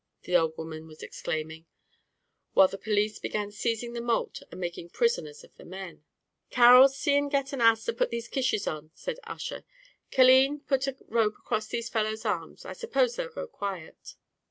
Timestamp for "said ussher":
8.95-9.63